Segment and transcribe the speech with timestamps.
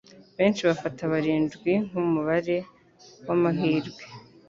[0.37, 2.57] Benshi bafata barindwi nkumubare
[3.27, 4.03] wamahirwe.